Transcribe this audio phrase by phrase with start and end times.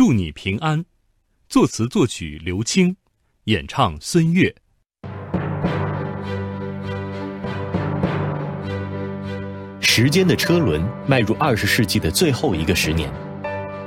[0.00, 0.86] 祝你平安，
[1.46, 2.96] 作词作曲刘青，
[3.44, 4.56] 演唱孙悦。
[9.78, 13.12] 时间的车轮迈入二十世纪的最后一个十年，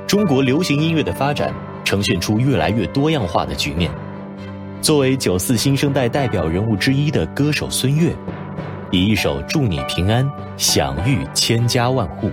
[0.06, 1.52] 中国流行音乐的发展
[1.84, 3.90] 呈现出越来越多样化的局面。
[4.80, 8.14] 作为九四新生代代表人物之一的歌手孙悦，
[8.92, 10.24] 以一首《祝你平安》
[10.56, 12.30] 享誉千家万户。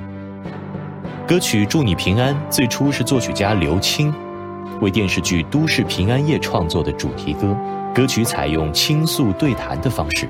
[1.31, 4.13] 歌曲《祝你平安》最初是作曲家刘青
[4.81, 7.55] 为电视剧《都市平安夜》创作的主题歌。
[7.95, 10.27] 歌曲采用倾诉对谈的方式，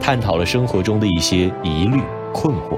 [0.00, 2.76] 探讨了生活中的一些疑虑困惑。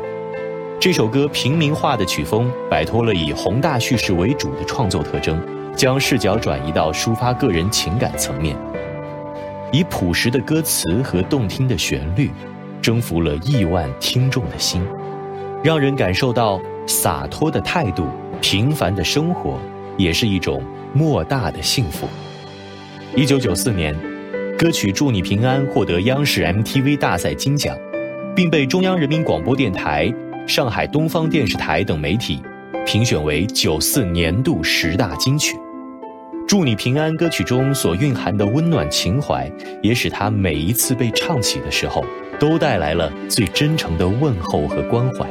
[0.79, 5.43] 这首歌平民化的曲风摆脱了以宏大叙事为主的创作特征，
[5.75, 8.55] 将视角转移到抒发个人情感层面，
[9.73, 12.31] 以朴实的歌词和动听的旋律，
[12.83, 14.87] 征服了亿万听众的心，
[15.65, 16.61] 让人感受到。
[16.91, 18.09] 洒脱的态度，
[18.41, 19.61] 平凡的生活，
[19.97, 20.61] 也是一种
[20.93, 22.09] 莫大的幸福。
[23.15, 23.97] 一九九四年，
[24.59, 27.79] 歌曲《祝你平安》获得央视 MTV 大赛金奖，
[28.35, 30.13] 并被中央人民广播电台、
[30.49, 32.43] 上海东方电视台等媒体
[32.85, 35.57] 评选为九四年度十大金曲。
[36.49, 39.49] 《祝你平安》歌曲中所蕴含的温暖情怀，
[39.81, 42.05] 也使它每一次被唱起的时候，
[42.41, 45.25] 都带来了最真诚的问候和关怀。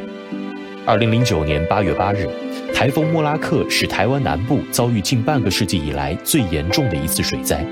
[0.89, 2.27] 二零零九年八月八日，
[2.73, 7.63] 台风莫拉克使台湾南部遭遇近半个世纪以来最严重的一次水灾。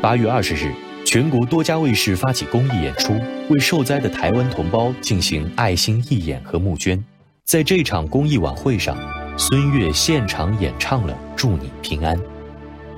[0.00, 0.72] 八月二十日，
[1.04, 7.04] 全国多家卫视发起公益演出，为受灾的台湾同胞进行爱心义演和募捐。
[7.42, 8.96] 在这场公益晚会上，
[9.36, 12.16] 孙悦现场演唱了《祝你平安》。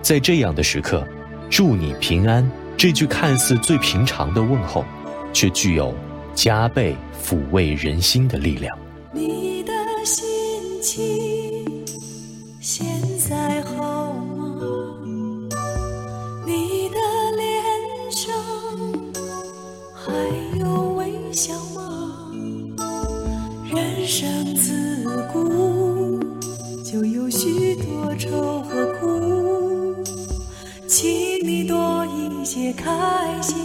[0.03, 1.03] 在这样的时刻
[1.49, 2.47] ，“祝你平安”
[2.77, 4.85] 这句看似最平常的问候，
[5.33, 5.95] 却具有
[6.35, 8.77] 加倍抚慰人心的力量。
[9.19, 9.73] 你的
[10.05, 11.85] 心情
[12.61, 12.87] 现
[13.19, 14.55] 在好吗？
[16.47, 16.97] 你的
[17.37, 17.43] 脸
[18.13, 18.33] 上
[19.93, 20.13] 还
[20.61, 22.31] 有微笑吗？
[23.75, 26.21] 人生自古
[26.85, 29.97] 就有许多愁和苦，
[30.87, 33.57] 请你多一些开心，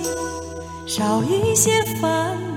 [0.87, 2.52] 少一些烦恼。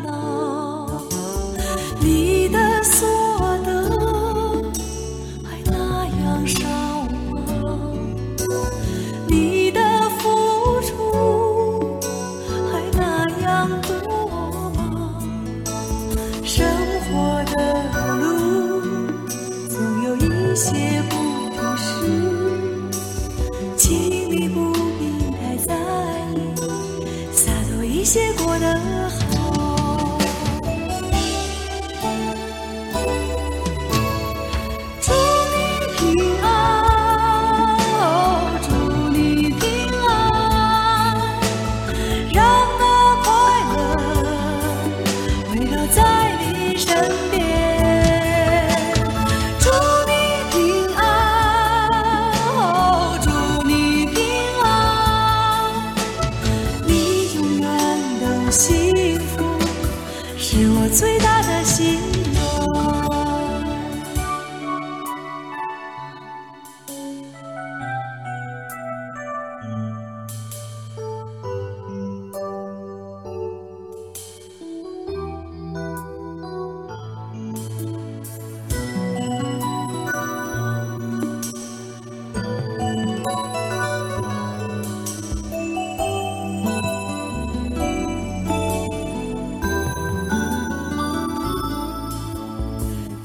[20.56, 21.17] 些不
[21.50, 21.84] 平事，
[23.77, 23.94] 请
[24.31, 25.75] 你不必太在
[26.34, 26.37] 意，
[27.31, 28.75] 洒脱一些过得
[29.11, 29.26] 好。
[60.39, 61.99] 是我最大的心
[62.33, 62.36] 愿。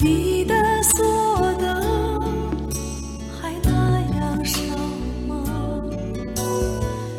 [0.04, 0.56] 你的
[0.96, 2.20] 所得
[3.40, 3.70] 还那
[4.18, 4.58] 样少
[5.28, 5.80] 吗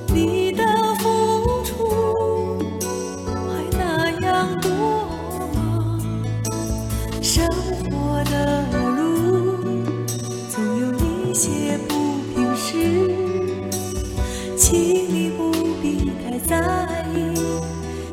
[0.09, 0.65] 你的
[0.99, 2.59] 付出
[3.25, 4.69] 还那样多
[5.55, 5.97] 吗？
[7.23, 7.47] 生
[7.85, 8.67] 活的
[8.97, 9.01] 路
[10.51, 12.67] 总有一些不平事
[14.57, 14.75] 请
[15.09, 17.33] 你不必太在意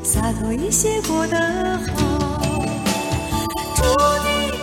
[0.04, 2.40] 洒脱一些过得好。
[3.76, 3.84] 祝
[4.24, 4.59] 你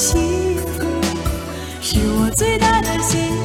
[0.00, 0.86] 幸福，
[1.82, 3.39] 是我最大的幸福。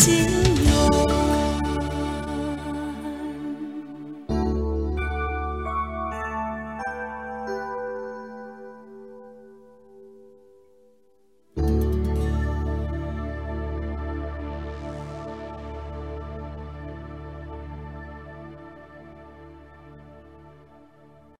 [0.00, 0.29] 心。